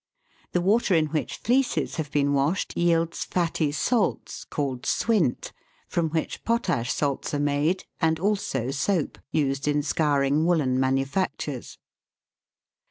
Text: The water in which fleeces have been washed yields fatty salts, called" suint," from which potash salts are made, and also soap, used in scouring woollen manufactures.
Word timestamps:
The 0.53 0.61
water 0.61 0.95
in 0.95 1.09
which 1.13 1.37
fleeces 1.37 1.97
have 1.97 2.09
been 2.11 2.33
washed 2.33 2.75
yields 2.75 3.23
fatty 3.23 3.71
salts, 3.71 4.45
called" 4.45 4.83
suint," 4.99 5.51
from 5.87 6.09
which 6.09 6.43
potash 6.43 6.91
salts 6.91 7.35
are 7.35 7.39
made, 7.39 7.85
and 8.01 8.19
also 8.19 8.71
soap, 8.71 9.19
used 9.29 9.67
in 9.67 9.83
scouring 9.83 10.43
woollen 10.43 10.79
manufactures. 10.79 11.77